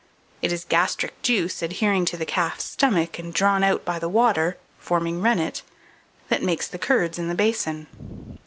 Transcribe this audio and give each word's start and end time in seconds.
It 0.41 0.51
is 0.51 0.65
gastric 0.65 1.21
juice, 1.21 1.61
adhering 1.61 2.05
to 2.05 2.17
the 2.17 2.25
calf's 2.25 2.63
stomach, 2.65 3.19
and 3.19 3.31
drawn 3.31 3.63
out 3.63 3.85
by 3.85 3.99
the 3.99 4.09
water, 4.09 4.57
forming 4.79 5.21
rennet, 5.21 5.61
that 6.29 6.41
makes 6.41 6.67
the 6.67 6.79
curds 6.79 7.19
in 7.19 7.27
the 7.27 7.35
basin. 7.35 7.85